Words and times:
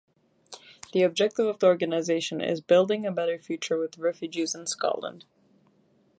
The 0.93 1.03
objective 1.03 1.45
of 1.45 1.59
the 1.59 1.67
organisation 1.67 2.41
is 2.41 2.59
'building 2.59 3.05
a 3.05 3.11
better 3.11 3.37
future 3.37 3.77
with 3.77 3.99
refugees 3.99 4.55
in 4.55 4.65
Scotland'. 4.65 5.25